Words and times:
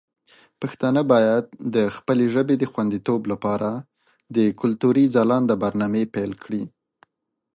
پښتانه 0.61 1.01
باید 1.13 1.45
د 1.75 1.77
خپلې 1.95 2.25
ژبې 2.33 2.55
د 2.59 2.63
خوندیتوب 2.71 3.21
لپاره 3.31 3.69
د 4.35 4.37
کلتوري 4.61 5.05
ځلانده 5.15 5.55
برنامې 5.63 6.03
پیل 6.15 6.31
کړي. 6.43 6.63